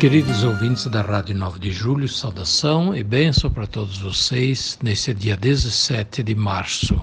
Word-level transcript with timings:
Queridos 0.00 0.44
ouvintes 0.44 0.86
da 0.86 1.02
Rádio 1.02 1.36
9 1.36 1.58
de 1.58 1.70
Julho, 1.70 2.08
saudação 2.08 2.96
e 2.96 3.04
bênção 3.04 3.50
para 3.50 3.66
todos 3.66 3.98
vocês 3.98 4.78
nesse 4.82 5.12
dia 5.12 5.36
17 5.36 6.22
de 6.22 6.34
março. 6.34 6.98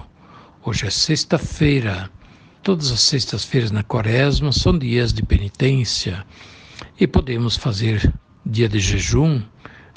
Hoje 0.64 0.88
é 0.88 0.90
sexta-feira. 0.90 2.10
Todas 2.60 2.90
as 2.90 3.00
sextas-feiras 3.02 3.70
na 3.70 3.84
quaresma 3.84 4.50
são 4.50 4.76
dias 4.76 5.12
de 5.12 5.22
penitência 5.22 6.26
e 6.98 7.06
podemos 7.06 7.56
fazer 7.56 8.12
dia 8.44 8.68
de 8.68 8.80
jejum, 8.80 9.40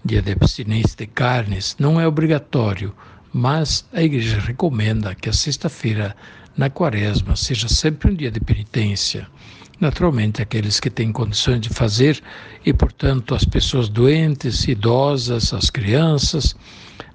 dia 0.05 0.21
de 0.21 0.33
abstinência 0.33 0.95
de 0.95 1.07
carnes. 1.07 1.75
Não 1.79 1.99
é 1.99 2.07
obrigatório, 2.07 2.93
mas 3.33 3.83
a 3.91 4.03
igreja 4.03 4.39
recomenda 4.39 5.15
que 5.15 5.27
a 5.27 5.33
sexta-feira 5.33 6.15
na 6.55 6.69
quaresma 6.69 7.35
seja 7.35 7.67
sempre 7.67 8.11
um 8.11 8.15
dia 8.15 8.29
de 8.29 8.39
penitência. 8.39 9.27
Naturalmente, 9.81 10.43
aqueles 10.43 10.79
que 10.79 10.91
têm 10.91 11.11
condições 11.11 11.59
de 11.59 11.69
fazer, 11.69 12.21
e 12.63 12.71
portanto 12.71 13.33
as 13.33 13.43
pessoas 13.43 13.89
doentes, 13.89 14.67
idosas, 14.67 15.55
as 15.55 15.71
crianças, 15.71 16.55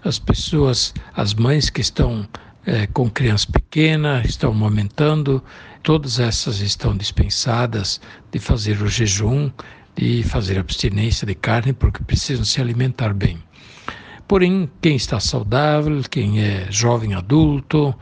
as 0.04 0.18
pessoas, 0.18 0.92
as 1.14 1.32
mães 1.32 1.70
que 1.70 1.80
estão 1.80 2.28
é, 2.66 2.88
com 2.88 3.08
criança 3.08 3.46
pequena, 3.52 4.20
estão 4.26 4.50
amamentando, 4.50 5.40
todas 5.84 6.18
essas 6.18 6.60
estão 6.60 6.96
dispensadas 6.96 8.00
de 8.32 8.40
fazer 8.40 8.82
o 8.82 8.88
jejum, 8.88 9.48
de 9.94 10.24
fazer 10.24 10.58
abstinência 10.58 11.24
de 11.24 11.36
carne, 11.36 11.72
porque 11.72 12.02
precisam 12.02 12.44
se 12.44 12.60
alimentar 12.60 13.14
bem. 13.14 13.38
Porém, 14.26 14.68
quem 14.82 14.96
está 14.96 15.20
saudável, 15.20 16.02
quem 16.10 16.40
é 16.40 16.66
jovem 16.68 17.14
adulto, 17.14 17.94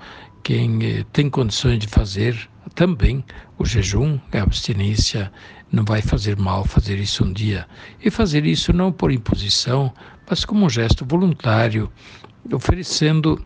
quem 0.42 0.78
eh, 0.82 1.04
tem 1.12 1.28
condições 1.28 1.80
de 1.80 1.86
fazer 1.86 2.48
também 2.74 3.24
o 3.58 3.64
jejum, 3.64 4.18
a 4.32 4.42
abstinência, 4.42 5.32
não 5.70 5.84
vai 5.84 6.00
fazer 6.02 6.36
mal 6.36 6.64
fazer 6.64 6.98
isso 6.98 7.24
um 7.24 7.32
dia. 7.32 7.66
E 8.02 8.10
fazer 8.10 8.46
isso 8.46 8.72
não 8.72 8.92
por 8.92 9.12
imposição, 9.12 9.92
mas 10.28 10.44
como 10.44 10.66
um 10.66 10.70
gesto 10.70 11.04
voluntário, 11.04 11.90
oferecendo 12.52 13.44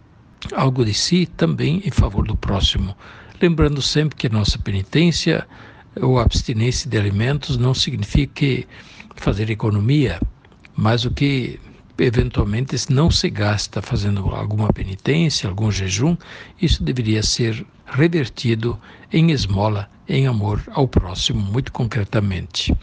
algo 0.55 0.85
de 0.85 0.95
si 0.95 1.27
também 1.27 1.83
em 1.85 1.91
favor 1.91 2.27
do 2.27 2.37
próximo. 2.37 2.97
Lembrando 3.41 3.81
sempre 3.81 4.17
que 4.17 4.27
a 4.27 4.31
nossa 4.31 4.59
penitência 4.59 5.47
ou 6.01 6.19
abstinência 6.19 6.89
de 6.89 6.99
alimentos 6.99 7.57
não 7.57 7.75
significa 7.75 8.67
fazer 9.17 9.51
economia, 9.51 10.21
mas 10.77 11.05
o 11.05 11.11
que 11.11 11.59
eventualmente 11.99 12.77
não 12.91 13.11
se 13.11 13.29
gasta 13.29 13.83
fazendo 13.83 14.29
alguma 14.29 14.73
penitência, 14.73 15.49
algum 15.49 15.71
jejum, 15.71 16.17
isso 16.61 16.83
deveria 16.83 17.23
ser 17.23 17.67
revertido 17.87 18.79
em 19.13 19.31
esmola, 19.31 19.91
em 20.09 20.27
amor 20.27 20.63
ao 20.71 20.87
próximo, 20.87 21.41
muito 21.41 21.73
concretamente. 21.73 22.75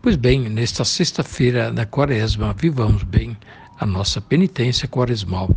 Pois 0.00 0.16
bem, 0.16 0.48
nesta 0.48 0.84
sexta-feira 0.84 1.70
da 1.72 1.84
quaresma, 1.84 2.54
vivamos 2.56 3.02
bem 3.02 3.36
a 3.78 3.84
nossa 3.84 4.20
penitência 4.20 4.88
quaresmal 4.88 5.54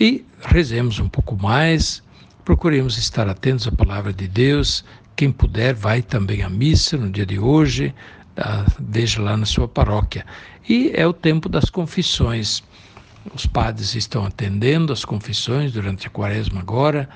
e 0.00 0.24
rezemos 0.40 0.98
um 0.98 1.08
pouco 1.08 1.36
mais, 1.36 2.02
procuremos 2.44 2.98
estar 2.98 3.28
atentos 3.28 3.68
à 3.68 3.72
palavra 3.72 4.12
de 4.12 4.26
Deus. 4.26 4.84
Quem 5.14 5.30
puder, 5.30 5.74
vai 5.74 6.02
também 6.02 6.42
à 6.42 6.48
missa 6.48 6.96
no 6.96 7.10
dia 7.10 7.26
de 7.26 7.38
hoje, 7.38 7.94
tá? 8.34 8.64
veja 8.78 9.20
lá 9.20 9.36
na 9.36 9.46
sua 9.46 9.68
paróquia. 9.68 10.24
E 10.68 10.90
é 10.94 11.06
o 11.06 11.12
tempo 11.12 11.48
das 11.48 11.70
confissões. 11.70 12.62
Os 13.34 13.46
padres 13.46 13.94
estão 13.94 14.24
atendendo 14.24 14.92
as 14.92 15.04
confissões 15.04 15.72
durante 15.72 16.06
a 16.06 16.10
quaresma 16.10 16.60
agora, 16.60 17.08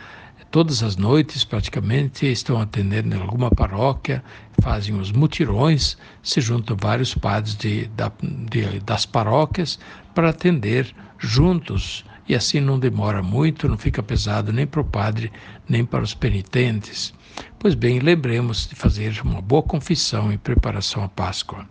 todas 0.50 0.82
as 0.82 0.96
noites 0.96 1.44
praticamente 1.44 2.26
estão 2.26 2.60
atendendo 2.60 3.14
em 3.14 3.20
alguma 3.20 3.50
paróquia, 3.50 4.22
fazem 4.62 4.98
os 4.98 5.12
mutirões, 5.12 5.98
se 6.22 6.40
juntam 6.40 6.76
vários 6.80 7.14
padres 7.14 7.54
de, 7.54 7.90
de, 8.50 8.80
das 8.80 9.04
paróquias 9.04 9.78
para 10.14 10.30
atender 10.30 10.94
juntos 11.18 12.04
e 12.28 12.34
assim 12.34 12.60
não 12.60 12.78
demora 12.78 13.22
muito, 13.22 13.68
não 13.68 13.78
fica 13.78 14.02
pesado 14.02 14.52
nem 14.52 14.66
para 14.66 14.80
o 14.80 14.84
padre, 14.84 15.30
nem 15.68 15.84
para 15.84 16.02
os 16.02 16.14
penitentes. 16.14 17.12
Pois 17.66 17.74
bem, 17.74 17.98
lembremos 17.98 18.68
de 18.68 18.76
fazer 18.76 19.20
uma 19.24 19.42
boa 19.42 19.60
confissão 19.60 20.32
em 20.32 20.38
preparação 20.38 21.02
à 21.02 21.08
Páscoa. 21.08 21.66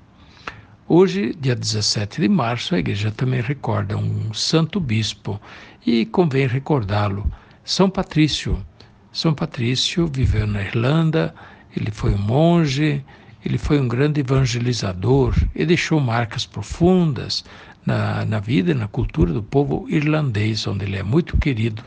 Hoje, 0.89 1.33
dia 1.39 1.55
17 1.55 2.19
de 2.19 2.27
março, 2.27 2.75
a 2.75 2.79
igreja 2.79 3.11
também 3.11 3.39
recorda 3.39 3.95
um 3.95 4.33
santo 4.33 4.77
bispo 4.77 5.39
e 5.85 6.05
convém 6.05 6.47
recordá-lo, 6.47 7.31
São 7.63 7.89
Patrício. 7.89 8.61
São 9.09 9.33
Patrício 9.33 10.05
viveu 10.05 10.45
na 10.45 10.63
Irlanda, 10.63 11.33
ele 11.73 11.91
foi 11.91 12.13
um 12.13 12.21
monge, 12.21 13.01
ele 13.45 13.57
foi 13.57 13.79
um 13.79 13.87
grande 13.87 14.19
evangelizador 14.19 15.33
e 15.55 15.65
deixou 15.65 16.01
marcas 16.01 16.45
profundas 16.45 17.45
na, 17.85 18.25
na 18.25 18.39
vida 18.39 18.71
e 18.71 18.73
na 18.73 18.87
cultura 18.87 19.31
do 19.31 19.43
povo 19.43 19.85
irlandês, 19.89 20.65
onde 20.65 20.85
ele 20.85 20.97
é 20.97 21.03
muito 21.03 21.37
querido, 21.37 21.83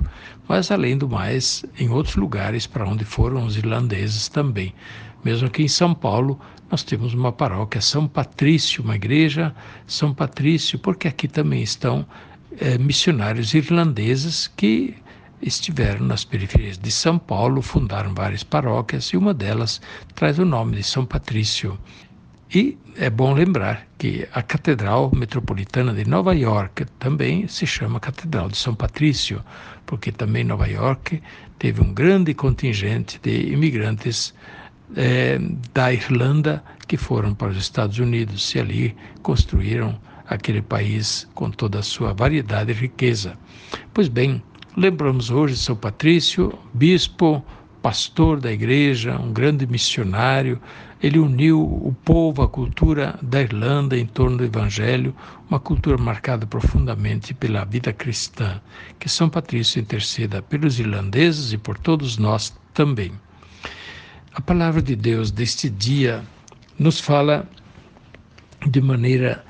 mas 0.48 0.70
além 0.70 0.96
do 0.96 1.08
mais, 1.08 1.64
em 1.78 1.88
outros 1.90 2.16
lugares 2.16 2.66
para 2.66 2.88
onde 2.88 3.04
foram 3.04 3.44
os 3.44 3.56
irlandeses 3.56 4.28
também. 4.28 4.72
Mesmo 5.24 5.48
aqui 5.48 5.64
em 5.64 5.68
São 5.68 5.92
Paulo, 5.94 6.38
nós 6.70 6.82
temos 6.82 7.14
uma 7.14 7.32
paróquia 7.32 7.80
São 7.80 8.06
Patrício, 8.06 8.82
uma 8.82 8.94
igreja 8.94 9.54
São 9.86 10.14
Patrício, 10.14 10.78
porque 10.78 11.08
aqui 11.08 11.26
também 11.26 11.62
estão 11.62 12.06
é, 12.60 12.78
missionários 12.78 13.52
irlandeses 13.54 14.46
que 14.46 14.94
estiveram 15.40 16.04
nas 16.04 16.24
periferias 16.24 16.78
de 16.78 16.90
São 16.90 17.18
Paulo, 17.18 17.62
fundaram 17.62 18.14
várias 18.14 18.42
paróquias 18.42 19.06
e 19.06 19.16
uma 19.16 19.32
delas 19.32 19.80
traz 20.14 20.38
o 20.38 20.44
nome 20.44 20.76
de 20.76 20.82
São 20.82 21.04
Patrício. 21.04 21.78
E 22.54 22.78
é 22.96 23.10
bom 23.10 23.34
lembrar 23.34 23.86
que 23.98 24.26
a 24.32 24.42
Catedral 24.42 25.12
Metropolitana 25.14 25.92
de 25.92 26.08
Nova 26.08 26.34
York 26.34 26.86
também 26.98 27.46
se 27.46 27.66
chama 27.66 28.00
Catedral 28.00 28.48
de 28.48 28.56
São 28.56 28.74
Patrício, 28.74 29.44
porque 29.84 30.10
também 30.10 30.44
Nova 30.44 30.66
York 30.66 31.22
teve 31.58 31.82
um 31.82 31.92
grande 31.92 32.32
contingente 32.32 33.20
de 33.22 33.52
imigrantes 33.52 34.34
é, 34.96 35.38
da 35.74 35.92
Irlanda 35.92 36.64
que 36.86 36.96
foram 36.96 37.34
para 37.34 37.48
os 37.48 37.58
Estados 37.58 37.98
Unidos 37.98 38.54
e 38.54 38.60
ali 38.60 38.96
construíram 39.22 40.00
aquele 40.26 40.62
país 40.62 41.28
com 41.34 41.50
toda 41.50 41.80
a 41.80 41.82
sua 41.82 42.14
variedade 42.14 42.70
e 42.70 42.74
riqueza. 42.74 43.36
Pois 43.92 44.08
bem, 44.08 44.42
lembramos 44.74 45.30
hoje 45.30 45.54
São 45.54 45.76
Patrício, 45.76 46.58
bispo, 46.72 47.44
pastor 47.82 48.40
da 48.40 48.52
igreja, 48.52 49.18
um 49.18 49.32
grande 49.32 49.66
missionário. 49.66 50.60
Ele 51.00 51.18
uniu 51.18 51.60
o 51.60 51.94
povo, 52.04 52.42
a 52.42 52.48
cultura 52.48 53.18
da 53.22 53.40
Irlanda 53.40 53.96
em 53.96 54.04
torno 54.04 54.38
do 54.38 54.44
Evangelho, 54.44 55.14
uma 55.48 55.60
cultura 55.60 55.96
marcada 55.96 56.44
profundamente 56.44 57.32
pela 57.32 57.64
vida 57.64 57.92
cristã. 57.92 58.60
Que 58.98 59.08
São 59.08 59.28
Patrício 59.30 59.80
interceda 59.80 60.42
pelos 60.42 60.80
irlandeses 60.80 61.52
e 61.52 61.58
por 61.58 61.78
todos 61.78 62.18
nós 62.18 62.52
também. 62.74 63.12
A 64.34 64.40
palavra 64.40 64.82
de 64.82 64.96
Deus 64.96 65.30
deste 65.30 65.70
dia 65.70 66.24
nos 66.78 67.00
fala 67.00 67.48
de 68.68 68.80
maneira 68.80 69.44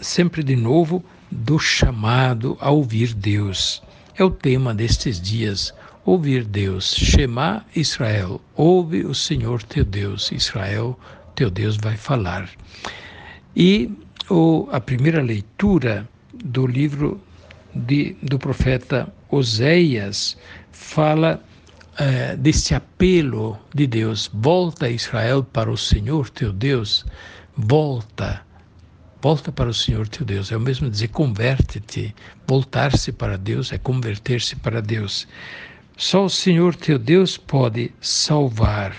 sempre 0.00 0.42
de 0.42 0.56
novo 0.56 1.02
do 1.30 1.58
chamado 1.58 2.56
a 2.60 2.70
ouvir 2.70 3.14
Deus. 3.14 3.82
É 4.14 4.24
o 4.24 4.30
tema 4.30 4.74
destes 4.74 5.20
dias 5.20 5.74
ouvir 6.06 6.44
Deus. 6.44 6.94
Shema 6.94 7.66
Israel, 7.74 8.40
ouve 8.54 9.04
o 9.04 9.14
Senhor 9.14 9.62
teu 9.64 9.84
Deus. 9.84 10.30
Israel, 10.30 10.98
teu 11.34 11.50
Deus 11.50 11.76
vai 11.76 11.96
falar. 11.96 12.48
E 13.54 13.90
o, 14.30 14.68
a 14.70 14.80
primeira 14.80 15.20
leitura 15.20 16.08
do 16.32 16.66
livro 16.66 17.20
de, 17.74 18.16
do 18.22 18.38
profeta 18.38 19.12
Oséias 19.28 20.38
fala 20.70 21.42
eh, 21.98 22.36
deste 22.36 22.74
apelo 22.74 23.58
de 23.74 23.86
Deus: 23.86 24.30
volta 24.32 24.88
Israel 24.88 25.42
para 25.42 25.70
o 25.70 25.76
Senhor 25.76 26.30
teu 26.30 26.52
Deus, 26.52 27.04
volta. 27.56 28.46
Volta 29.20 29.50
para 29.50 29.70
o 29.70 29.74
Senhor 29.74 30.06
teu 30.06 30.24
Deus. 30.24 30.52
É 30.52 30.56
o 30.56 30.60
mesmo 30.60 30.88
dizer 30.88 31.08
converte-te. 31.08 32.14
Voltar-se 32.46 33.10
para 33.10 33.36
Deus 33.36 33.72
é 33.72 33.78
converter-se 33.78 34.54
para 34.56 34.80
Deus. 34.80 35.26
Só 35.98 36.26
o 36.26 36.30
Senhor 36.30 36.74
teu 36.74 36.98
Deus 36.98 37.38
pode 37.38 37.90
salvar. 38.02 38.94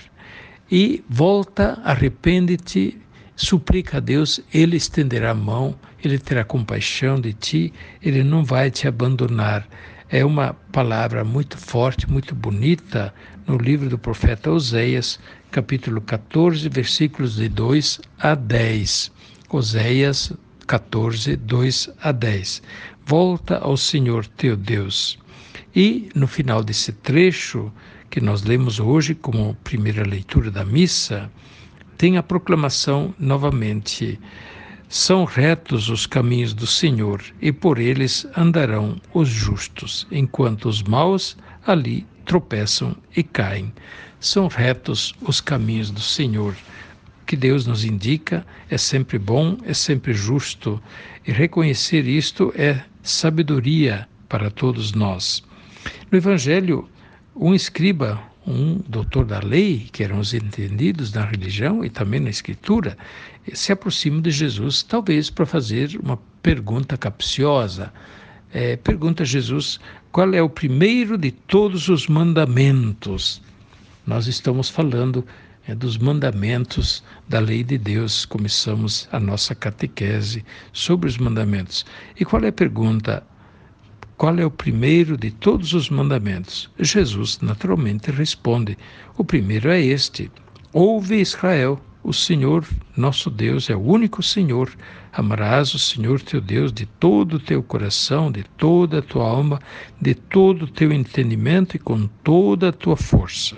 e 0.68 1.02
volta, 1.08 1.80
arrepende-te, 1.84 2.98
suplica 3.36 3.98
a 3.98 4.00
Deus, 4.00 4.40
Ele 4.52 4.76
estenderá 4.76 5.30
a 5.30 5.34
mão, 5.34 5.78
Ele 6.02 6.18
terá 6.18 6.42
compaixão 6.44 7.20
de 7.20 7.32
ti, 7.32 7.72
Ele 8.02 8.24
não 8.24 8.44
vai 8.44 8.68
te 8.68 8.88
abandonar. 8.88 9.64
É 10.10 10.24
uma 10.24 10.54
palavra 10.72 11.22
muito 11.22 11.56
forte, 11.56 12.10
muito 12.10 12.34
bonita, 12.34 13.14
no 13.46 13.56
livro 13.56 13.88
do 13.88 13.96
profeta 13.96 14.50
Oséias, 14.50 15.20
capítulo 15.52 16.00
14, 16.00 16.68
versículos 16.68 17.36
de 17.36 17.48
2 17.48 18.00
a 18.18 18.34
10. 18.34 19.12
Oséias 19.48 20.32
14, 20.66 21.36
2 21.36 21.90
a 22.02 22.10
10. 22.10 22.60
Volta 23.06 23.58
ao 23.58 23.76
Senhor 23.76 24.26
teu 24.26 24.56
Deus. 24.56 25.16
E 25.74 26.08
no 26.14 26.26
final 26.26 26.62
desse 26.62 26.92
trecho, 26.92 27.72
que 28.10 28.20
nós 28.20 28.42
lemos 28.42 28.80
hoje 28.80 29.14
como 29.14 29.56
primeira 29.62 30.02
leitura 30.02 30.50
da 30.50 30.64
missa, 30.64 31.30
tem 31.96 32.16
a 32.16 32.22
proclamação 32.22 33.14
novamente: 33.18 34.18
São 34.88 35.24
retos 35.24 35.88
os 35.88 36.06
caminhos 36.06 36.54
do 36.54 36.66
Senhor, 36.66 37.22
e 37.40 37.52
por 37.52 37.78
eles 37.78 38.26
andarão 38.36 39.00
os 39.12 39.28
justos, 39.28 40.06
enquanto 40.10 40.68
os 40.68 40.82
maus 40.82 41.36
ali 41.66 42.06
tropeçam 42.24 42.96
e 43.16 43.22
caem. 43.22 43.72
São 44.20 44.48
retos 44.48 45.14
os 45.20 45.40
caminhos 45.40 45.90
do 45.90 46.00
Senhor. 46.00 46.54
O 47.22 47.26
que 47.26 47.36
Deus 47.36 47.66
nos 47.66 47.84
indica 47.84 48.46
é 48.70 48.78
sempre 48.78 49.18
bom, 49.18 49.58
é 49.64 49.74
sempre 49.74 50.14
justo, 50.14 50.80
e 51.26 51.32
reconhecer 51.32 52.06
isto 52.06 52.52
é 52.56 52.82
sabedoria 53.02 54.08
para 54.28 54.50
todos 54.50 54.92
nós. 54.92 55.42
No 56.10 56.18
Evangelho, 56.18 56.88
um 57.34 57.54
escriba, 57.54 58.20
um 58.46 58.80
doutor 58.88 59.24
da 59.24 59.40
lei, 59.40 59.88
que 59.92 60.02
eram 60.02 60.18
os 60.18 60.32
entendidos 60.32 61.12
na 61.12 61.24
religião 61.24 61.84
e 61.84 61.90
também 61.90 62.18
na 62.18 62.30
escritura, 62.30 62.96
se 63.52 63.72
aproxima 63.72 64.20
de 64.20 64.30
Jesus, 64.30 64.82
talvez 64.82 65.30
para 65.30 65.46
fazer 65.46 65.98
uma 66.02 66.18
pergunta 66.42 66.96
capciosa. 66.96 67.92
É, 68.52 68.76
pergunta 68.76 69.22
a 69.22 69.26
Jesus 69.26 69.78
qual 70.10 70.32
é 70.32 70.42
o 70.42 70.48
primeiro 70.48 71.18
de 71.18 71.30
todos 71.30 71.88
os 71.88 72.06
mandamentos. 72.06 73.42
Nós 74.06 74.26
estamos 74.26 74.70
falando 74.70 75.24
é, 75.66 75.74
dos 75.74 75.98
mandamentos 75.98 77.04
da 77.28 77.38
lei 77.38 77.62
de 77.62 77.76
Deus, 77.76 78.24
começamos 78.24 79.06
a 79.12 79.20
nossa 79.20 79.54
catequese 79.54 80.42
sobre 80.72 81.08
os 81.08 81.18
mandamentos. 81.18 81.84
E 82.18 82.24
qual 82.24 82.42
é 82.42 82.48
a 82.48 82.52
pergunta? 82.52 83.22
Qual 84.18 84.36
é 84.36 84.44
o 84.44 84.50
primeiro 84.50 85.16
de 85.16 85.30
todos 85.30 85.74
os 85.74 85.88
mandamentos? 85.88 86.68
Jesus 86.76 87.38
naturalmente 87.40 88.10
responde: 88.10 88.76
O 89.16 89.24
primeiro 89.24 89.70
é 89.70 89.80
este: 89.80 90.28
Ouve 90.72 91.20
Israel, 91.20 91.80
o 92.02 92.12
Senhor 92.12 92.66
nosso 92.96 93.30
Deus 93.30 93.70
é 93.70 93.76
o 93.76 93.80
único 93.80 94.20
Senhor. 94.20 94.72
Amarás 95.12 95.72
o 95.72 95.78
Senhor 95.78 96.20
teu 96.20 96.40
Deus 96.40 96.72
de 96.72 96.84
todo 96.84 97.34
o 97.34 97.38
teu 97.38 97.62
coração, 97.62 98.28
de 98.32 98.42
toda 98.56 98.98
a 98.98 99.02
tua 99.02 99.22
alma, 99.22 99.60
de 100.00 100.16
todo 100.16 100.64
o 100.64 100.68
teu 100.68 100.92
entendimento 100.92 101.76
e 101.76 101.78
com 101.78 102.08
toda 102.24 102.70
a 102.70 102.72
tua 102.72 102.96
força. 102.96 103.54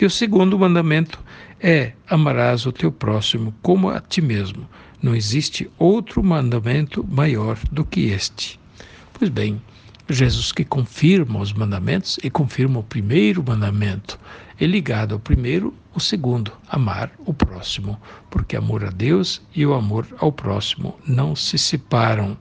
E 0.00 0.06
o 0.06 0.10
segundo 0.10 0.58
mandamento 0.58 1.20
é: 1.60 1.92
amarás 2.08 2.64
o 2.64 2.72
teu 2.72 2.90
próximo 2.90 3.54
como 3.60 3.90
a 3.90 4.00
ti 4.00 4.22
mesmo. 4.22 4.66
Não 5.02 5.14
existe 5.14 5.70
outro 5.78 6.24
mandamento 6.24 7.06
maior 7.06 7.58
do 7.70 7.84
que 7.84 8.06
este. 8.06 8.58
Pois 9.12 9.28
bem, 9.28 9.60
Jesus 10.14 10.52
que 10.52 10.64
confirma 10.64 11.40
os 11.40 11.52
mandamentos 11.52 12.18
e 12.22 12.30
confirma 12.30 12.80
o 12.80 12.82
primeiro 12.82 13.44
mandamento. 13.46 14.18
É 14.60 14.66
ligado 14.66 15.14
ao 15.14 15.20
primeiro, 15.20 15.74
o 15.94 16.00
segundo, 16.00 16.52
amar 16.68 17.10
o 17.26 17.32
próximo, 17.32 18.00
porque 18.30 18.56
amor 18.56 18.84
a 18.84 18.90
Deus 18.90 19.40
e 19.54 19.64
o 19.64 19.74
amor 19.74 20.06
ao 20.18 20.32
próximo 20.32 20.98
não 21.06 21.36
se 21.36 21.58
separam. 21.58 22.36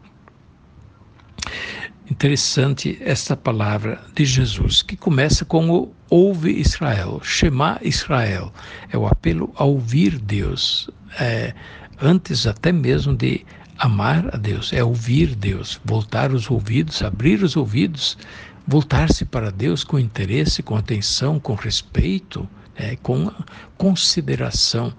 Interessante 2.10 2.98
esta 3.02 3.36
palavra 3.36 4.02
de 4.16 4.25
Jesus, 4.25 4.81
que 4.81 4.96
começa 4.96 5.44
com 5.44 5.69
o 5.69 5.94
ouve 6.10 6.52
Israel, 6.52 7.19
Shema 7.22 7.80
Israel. 7.81 8.54
É 8.90 8.98
o 8.98 9.06
apelo 9.06 9.54
a 9.58 9.66
ouvir 9.66 10.18
Deus, 10.18 10.90
é, 11.19 11.54
antes 12.02 12.48
até 12.48 12.72
mesmo 12.72 13.14
de 13.14 13.46
Amar 13.78 14.34
a 14.34 14.38
Deus 14.38 14.74
é 14.74 14.84
ouvir 14.84 15.36
Deus, 15.36 15.80
voltar 15.86 16.32
os 16.32 16.50
ouvidos, 16.50 17.04
abrir 17.04 17.44
os 17.44 17.56
ouvidos, 17.56 18.18
voltar-se 18.68 19.24
para 19.24 19.52
Deus 19.52 19.84
com 19.84 20.00
interesse, 20.00 20.64
com 20.64 20.76
atenção, 20.76 21.40
com 21.40 21.54
respeito, 21.54 22.50
é, 22.76 22.96
com 22.96 23.32
consideração. 23.78 24.92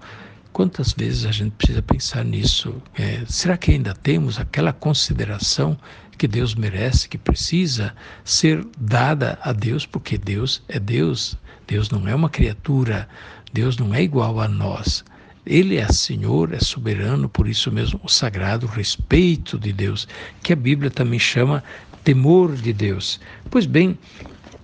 Quantas 0.53 0.93
vezes 0.93 1.25
a 1.25 1.31
gente 1.31 1.51
precisa 1.51 1.81
pensar 1.81 2.23
nisso? 2.23 2.81
É, 2.95 3.23
será 3.27 3.57
que 3.57 3.71
ainda 3.71 3.93
temos 3.93 4.39
aquela 4.39 4.71
consideração 4.71 5.77
que 6.17 6.27
Deus 6.27 6.53
merece, 6.53 7.07
que 7.07 7.17
precisa 7.17 7.93
ser 8.25 8.65
dada 8.77 9.39
a 9.41 9.53
Deus, 9.53 9.85
porque 9.85 10.17
Deus 10.17 10.61
é 10.67 10.77
Deus. 10.77 11.37
Deus 11.65 11.89
não 11.89 12.07
é 12.07 12.13
uma 12.13 12.29
criatura, 12.29 13.07
Deus 13.53 13.77
não 13.77 13.93
é 13.93 14.01
igual 14.01 14.41
a 14.41 14.47
nós. 14.47 15.03
Ele 15.49 15.77
é 15.77 15.91
Senhor, 15.91 16.53
é 16.53 16.59
soberano, 16.59 17.27
por 17.27 17.47
isso 17.47 17.71
mesmo 17.71 17.99
o 18.03 18.07
sagrado 18.07 18.67
respeito 18.67 19.57
de 19.57 19.73
Deus, 19.73 20.07
que 20.43 20.53
a 20.53 20.55
Bíblia 20.55 20.91
também 20.91 21.17
chama 21.17 21.63
temor 22.03 22.55
de 22.55 22.71
Deus. 22.71 23.19
Pois 23.49 23.65
bem, 23.65 23.97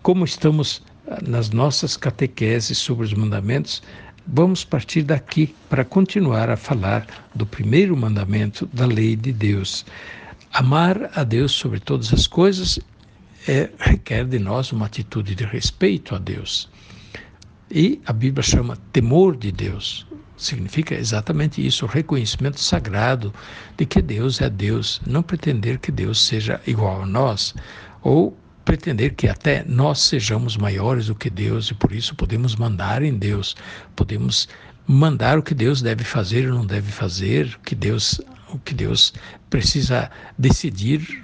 como 0.03 0.23
estamos 0.23 0.83
ah, 1.07 1.17
nas 1.27 1.49
nossas 1.49 1.97
catequeses 1.97 2.77
sobre 2.77 3.03
os 3.03 3.13
mandamentos, 3.15 3.81
vamos 4.27 4.63
partir 4.63 5.01
daqui 5.01 5.55
para 5.71 5.83
continuar 5.83 6.51
a 6.51 6.55
falar 6.55 7.07
do 7.33 7.47
primeiro 7.47 7.97
mandamento 7.97 8.69
da 8.71 8.85
lei 8.85 9.15
de 9.15 9.33
Deus. 9.33 9.87
Amar 10.53 11.09
a 11.15 11.23
Deus 11.23 11.53
sobre 11.53 11.79
todas 11.79 12.13
as 12.13 12.27
coisas 12.27 12.79
é, 13.47 13.71
requer 13.79 14.25
de 14.25 14.37
nós 14.37 14.71
uma 14.71 14.85
atitude 14.85 15.33
de 15.33 15.45
respeito 15.45 16.13
a 16.13 16.19
Deus. 16.19 16.69
E 17.71 17.99
a 18.05 18.13
Bíblia 18.13 18.43
chama 18.43 18.77
temor 18.93 19.35
de 19.35 19.51
Deus. 19.51 20.05
Significa 20.37 20.93
exatamente 20.95 21.65
isso, 21.65 21.85
o 21.85 21.87
reconhecimento 21.87 22.59
sagrado 22.59 23.33
de 23.77 23.85
que 23.85 24.01
Deus 24.01 24.41
é 24.41 24.49
Deus, 24.49 25.01
não 25.05 25.23
pretender 25.23 25.79
que 25.79 25.91
Deus 25.91 26.21
seja 26.25 26.61
igual 26.67 27.03
a 27.03 27.05
nós, 27.05 27.55
ou 28.01 28.37
pretender 28.65 29.13
que 29.13 29.27
até 29.27 29.63
nós 29.65 29.99
sejamos 29.99 30.57
maiores 30.57 31.07
do 31.07 31.15
que 31.15 31.29
Deus 31.29 31.69
e 31.69 31.73
por 31.73 31.91
isso 31.91 32.15
podemos 32.15 32.55
mandar 32.55 33.03
em 33.03 33.13
Deus, 33.13 33.55
podemos 33.95 34.49
mandar 34.87 35.37
o 35.37 35.43
que 35.43 35.53
Deus 35.53 35.81
deve 35.81 36.03
fazer 36.03 36.49
ou 36.49 36.57
não 36.57 36.65
deve 36.65 36.91
fazer, 36.91 37.55
o 37.57 37.59
que 37.59 37.75
Deus, 37.75 38.19
o 38.49 38.59
que 38.59 38.73
Deus 38.73 39.13
precisa 39.49 40.11
decidir 40.37 41.23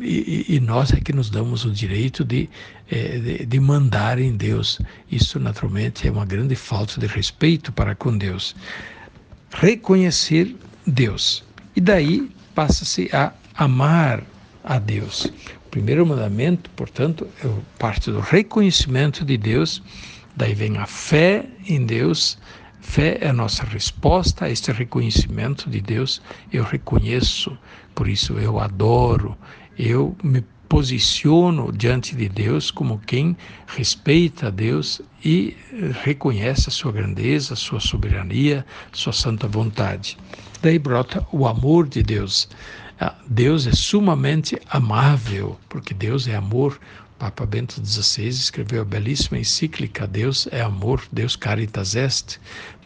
e, 0.00 0.56
e, 0.56 0.60
nós 0.60 0.92
é 0.92 1.00
que 1.00 1.12
nos 1.12 1.28
damos 1.28 1.64
o 1.64 1.70
direito 1.70 2.24
de, 2.24 2.48
é, 2.90 3.18
de, 3.18 3.46
de, 3.46 3.60
mandar 3.60 4.18
em 4.18 4.36
Deus. 4.36 4.80
Isso, 5.10 5.40
naturalmente, 5.40 6.06
é 6.06 6.10
uma 6.10 6.24
grande 6.24 6.54
falta 6.54 7.00
de 7.00 7.06
respeito 7.06 7.72
para 7.72 7.94
com 7.94 8.16
Deus. 8.16 8.54
Reconhecer 9.52 10.54
Deus. 10.86 11.44
E 11.74 11.80
daí 11.80 12.30
passa-se 12.54 13.10
a 13.12 13.32
amar 13.54 14.22
a 14.62 14.78
Deus. 14.78 15.24
O 15.66 15.70
primeiro 15.70 16.06
mandamento, 16.06 16.70
portanto, 16.70 17.26
é 17.44 17.48
parte 17.78 18.10
do 18.10 18.20
reconhecimento 18.20 19.24
de 19.24 19.36
Deus, 19.36 19.82
daí 20.36 20.54
vem 20.54 20.78
a 20.78 20.86
fé 20.86 21.46
em 21.66 21.84
Deus. 21.84 22.38
Fé 22.80 23.18
é 23.20 23.28
a 23.28 23.32
nossa 23.32 23.64
resposta 23.64 24.44
a 24.44 24.50
este 24.50 24.72
reconhecimento 24.72 25.70
de 25.70 25.80
Deus. 25.80 26.20
Eu 26.52 26.64
reconheço, 26.64 27.56
por 27.94 28.08
isso 28.08 28.38
eu 28.38 28.58
adoro, 28.58 29.36
eu 29.78 30.16
me 30.22 30.44
posiciono 30.68 31.70
diante 31.70 32.16
de 32.16 32.30
Deus 32.30 32.70
como 32.70 32.98
quem 32.98 33.36
respeita 33.66 34.46
a 34.46 34.50
Deus 34.50 35.02
e 35.22 35.54
reconhece 36.02 36.70
a 36.70 36.72
sua 36.72 36.90
grandeza, 36.90 37.52
a 37.52 37.56
sua 37.56 37.78
soberania, 37.78 38.64
a 38.90 38.96
sua 38.96 39.12
santa 39.12 39.46
vontade. 39.46 40.16
Daí 40.62 40.78
brota 40.78 41.26
o 41.30 41.46
amor 41.46 41.86
de 41.86 42.02
Deus. 42.02 42.48
Ah, 42.98 43.14
Deus 43.26 43.66
é 43.66 43.72
sumamente 43.72 44.58
amável, 44.70 45.58
porque 45.68 45.92
Deus 45.92 46.26
é 46.26 46.34
amor. 46.34 46.80
Papa 47.18 47.44
Bento 47.44 47.84
XVI 47.84 48.28
escreveu 48.28 48.80
a 48.80 48.84
belíssima 48.84 49.38
encíclica 49.38 50.06
Deus 50.06 50.48
é 50.50 50.62
amor, 50.62 51.02
Deus 51.12 51.36
caritas 51.36 51.94
est. 51.94 52.40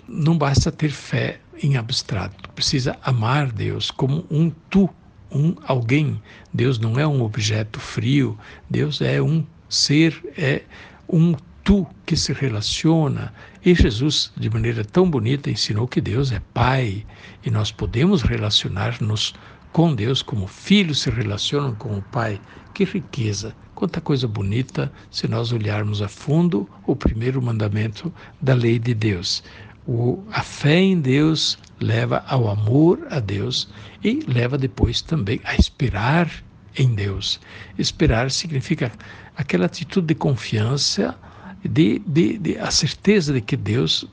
Não 0.09 0.37
basta 0.37 0.73
ter 0.73 0.91
fé 0.91 1.39
em 1.63 1.77
abstrato, 1.77 2.49
precisa 2.51 2.99
amar 3.03 3.53
Deus 3.53 3.93
como 3.93 4.27
um 4.29 4.51
tu 4.69 4.91
um 5.31 5.55
alguém. 5.67 6.21
Deus 6.53 6.79
não 6.79 6.99
é 6.99 7.07
um 7.07 7.23
objeto 7.23 7.81
frio, 7.81 8.39
Deus 8.69 9.01
é 9.01 9.21
um 9.21 9.45
ser, 9.69 10.23
é 10.37 10.63
um 11.09 11.35
tu 11.65 11.87
que 12.05 12.17
se 12.17 12.33
relaciona. 12.33 13.33
E 13.65 13.75
Jesus, 13.75 14.33
de 14.37 14.49
maneira 14.49 14.85
tão 14.85 15.11
bonita, 15.11 15.51
ensinou 15.51 15.89
que 15.89 16.01
Deus 16.01 16.31
é 16.31 16.41
Pai 16.55 17.05
e 17.45 17.51
nós 17.51 17.73
podemos 17.73 18.23
relacionar-nos 18.23 19.35
com 19.73 19.95
Deus 19.95 20.23
como 20.23 20.47
filhos 20.47 21.03
se 21.03 21.11
relacionam 21.11 21.75
com 21.75 21.99
o 21.99 22.03
Pai. 22.03 22.41
Que 22.73 22.85
riqueza! 22.85 23.55
Quanta 23.75 24.01
coisa 24.01 24.27
bonita 24.27 24.91
se 25.11 25.29
nós 25.29 25.53
olharmos 25.53 26.01
a 26.01 26.09
fundo 26.09 26.67
o 26.87 26.97
primeiro 26.97 27.43
mandamento 27.43 28.11
da 28.41 28.55
lei 28.55 28.79
de 28.79 28.95
Deus. 28.95 29.43
O, 29.87 30.25
a 30.33 30.43
fé 30.43 30.81
em 30.81 31.01
Deus 31.01 31.59
leva 31.81 32.25
ao 32.27 32.49
amor 32.49 33.07
a 33.11 33.21
Deus 33.21 33.69
e 34.03 34.21
leva 34.27 34.59
depois 34.59 35.01
também 35.01 35.41
a 35.45 35.55
esperar 35.55 36.31
em 36.77 36.95
Deus. 36.95 37.41
Esperar 37.79 38.31
significa 38.31 38.91
aquela 39.37 39.67
atitude 39.67 40.09
de 40.09 40.15
confiança, 40.15 41.17
de, 41.65 42.01
de, 42.01 42.39
de 42.39 42.59
a 42.59 42.71
certeza 42.71 43.33
de 43.33 43.41
que 43.41 43.57
Deus 43.57 44.07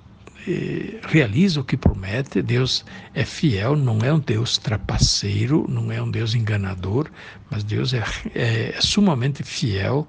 eh, 0.48 1.00
realiza 1.04 1.60
o 1.60 1.64
que 1.64 1.76
promete. 1.76 2.42
Deus 2.42 2.86
é 3.14 3.26
fiel, 3.26 3.76
não 3.76 4.00
é 4.00 4.14
um 4.14 4.20
Deus 4.20 4.58
trapaceiro, 4.58 5.66
não 5.68 5.92
é 5.92 6.02
um 6.02 6.10
Deus 6.10 6.36
enganador, 6.36 7.10
mas 7.50 7.64
Deus 7.64 7.94
é, 7.94 8.04
é, 8.36 8.76
é 8.76 8.82
sumamente 8.82 9.42
fiel 9.44 10.08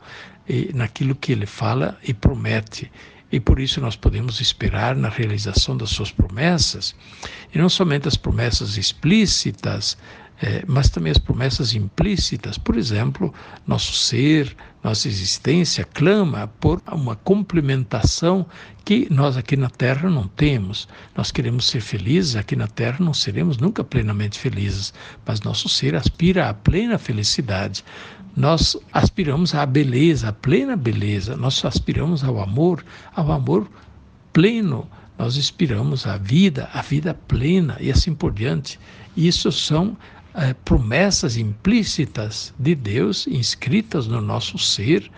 eh, 0.49 0.71
naquilo 0.75 1.15
que 1.15 1.33
Ele 1.33 1.47
fala 1.47 1.99
e 2.03 2.13
promete 2.13 2.91
e 3.35 3.41
por 3.41 3.59
isso 3.59 3.81
nós 3.81 3.97
podemos 3.97 4.41
esperar 4.41 4.95
na 4.95 5.09
realização 5.09 5.77
das 5.77 5.91
suas 5.91 6.13
promessas, 6.13 6.95
e 7.53 7.59
não 7.59 7.69
somente 7.69 8.07
as 8.07 8.17
promessas 8.17 8.77
explícitas, 8.77 9.99
é, 10.41 10.63
mas 10.69 10.89
também 10.89 11.11
as 11.11 11.19
promessas 11.19 11.75
implícitas. 11.75 12.57
Por 12.57 12.77
exemplo, 12.77 13.35
nosso 13.67 13.93
ser, 13.93 14.57
nossa 14.85 15.09
existência 15.09 15.85
clama 15.85 16.47
por 16.61 16.81
uma 16.93 17.17
complementação 17.17 18.47
que 18.85 19.09
nós 19.11 19.37
aqui 19.37 19.57
na 19.57 19.69
Terra 19.69 20.09
não 20.09 20.29
temos. 20.29 20.87
Nós 21.17 21.33
queremos 21.33 21.67
ser 21.67 21.81
felizes, 21.81 22.37
aqui 22.37 22.55
na 22.55 22.69
Terra 22.69 22.99
não 23.01 23.15
seremos 23.15 23.59
nunca 23.59 23.83
plenamente 23.83 24.39
felizes, 24.39 24.95
mas 25.27 25.41
nosso 25.41 25.69
ser 25.69 25.97
aspira 25.97 26.49
à 26.49 26.55
plena 26.55 26.99
felicidade. 26.99 27.85
Nós 28.37 28.77
aspiramos 28.93 29.55
à 29.55 29.65
beleza, 29.65 30.29
à 30.29 30.33
plena 30.33 30.77
beleza, 30.77 31.37
nós 31.37 31.65
aspiramos 31.65 32.25
ao 32.25 32.41
amor, 32.41 32.85
ao 33.15 33.31
amor 33.31 33.69
pleno, 34.33 34.89
nós 35.17 35.39
aspiramos 35.39 36.07
à 36.07 36.17
vida, 36.17 36.69
à 36.73 36.83
vida 36.83 37.15
plena 37.29 37.77
e 37.81 37.91
assim 37.91 38.13
por 38.15 38.33
diante. 38.33 38.81
Isso 39.17 39.53
são 39.53 39.97
é, 40.35 40.53
promessas 40.53 41.37
implícitas 41.37 42.53
de 42.59 42.75
Deus 42.75 43.29
inscritas 43.29 44.09
no 44.09 44.21
nosso 44.21 44.59
ser 44.59 45.09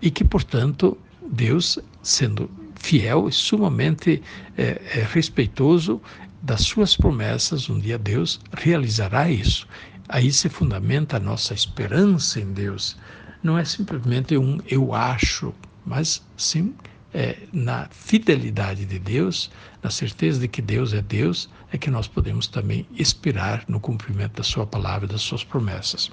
e 0.00 0.10
que, 0.10 0.24
portanto, 0.24 0.96
Deus, 1.30 1.78
sendo 2.02 2.50
fiel 2.76 3.28
e 3.28 3.32
sumamente 3.32 4.22
é, 4.56 4.80
é, 4.94 5.06
respeitoso 5.12 6.00
das 6.40 6.62
suas 6.62 6.96
promessas, 6.96 7.68
um 7.68 7.78
dia 7.78 7.98
Deus 7.98 8.40
realizará 8.52 9.30
isso. 9.30 9.66
Aí 10.08 10.32
se 10.32 10.48
fundamenta 10.48 11.16
a 11.16 11.20
nossa 11.20 11.54
esperança 11.54 12.40
em 12.40 12.52
Deus. 12.52 12.96
Não 13.42 13.58
é 13.58 13.64
simplesmente 13.64 14.36
um 14.36 14.58
eu 14.68 14.94
acho, 14.94 15.54
mas 15.84 16.22
sim 16.36 16.74
é, 17.14 17.36
na 17.52 17.88
fidelidade 17.90 18.84
de 18.84 18.98
Deus, 18.98 19.50
na 19.82 19.88
certeza 19.88 20.40
de 20.40 20.48
que 20.48 20.60
Deus 20.60 20.92
é 20.92 21.00
Deus, 21.00 21.48
é 21.72 21.78
que 21.78 21.90
nós 21.90 22.08
podemos 22.08 22.48
também 22.48 22.86
esperar 22.96 23.64
no 23.68 23.78
cumprimento 23.78 24.36
da 24.36 24.42
Sua 24.42 24.66
palavra 24.66 25.06
das 25.06 25.22
Suas 25.22 25.44
promessas. 25.44 26.10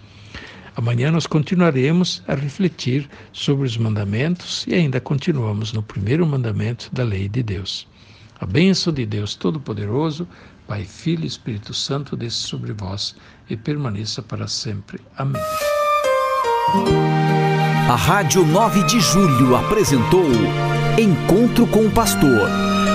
Amanhã 0.76 1.12
nós 1.12 1.28
continuaremos 1.28 2.24
a 2.28 2.36
refletir 2.36 3.10
sobre 3.34 3.66
os 3.66 3.76
mandamentos 3.76 4.66
e 4.68 4.74
ainda 4.74 5.02
continuamos 5.02 5.74
no 5.74 5.84
primeiro 5.84 6.26
mandamento 6.26 6.90
da 6.94 7.04
lei 7.04 7.28
de 7.28 7.44
Deus. 7.44 7.88
A 8.40 8.46
bênção 8.46 8.94
de 8.94 9.06
Deus 9.06 9.36
Todo-Poderoso, 9.36 10.28
Pai, 10.72 10.86
Filho 10.86 11.26
e 11.26 11.28
Espírito 11.28 11.74
Santo, 11.74 12.16
desça 12.16 12.48
sobre 12.48 12.72
vós 12.72 13.14
e 13.50 13.58
permaneça 13.58 14.22
para 14.22 14.48
sempre. 14.48 15.02
Amém. 15.18 15.42
A 17.90 17.96
Rádio 17.96 18.46
9 18.46 18.84
de 18.84 19.02
Julho 19.02 19.58
apresentou 19.58 20.24
Encontro 20.98 21.68
com 21.68 21.88
o 21.88 21.92
Pastor, 21.92 22.48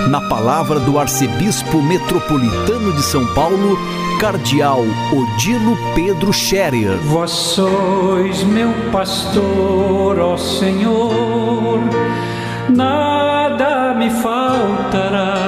na 0.09 0.19
palavra 0.27 0.79
do 0.79 0.97
Arcebispo 0.97 1.79
Metropolitano 1.83 2.93
de 2.93 3.03
São 3.03 3.23
Paulo, 3.35 3.77
Cardeal 4.19 4.81
Odilo 5.13 5.77
Pedro 5.93 6.33
Scherer. 6.33 6.97
Vós 7.03 7.29
sois 7.29 8.43
meu 8.43 8.73
pastor, 8.91 10.17
ó 10.17 10.35
Senhor, 10.35 11.79
nada 12.73 13.93
me 13.93 14.09
faltará 14.09 15.46